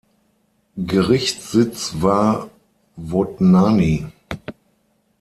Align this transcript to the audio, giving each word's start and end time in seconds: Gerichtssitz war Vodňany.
Gerichtssitz 0.77 1.93
war 2.01 2.49
Vodňany. 2.97 4.07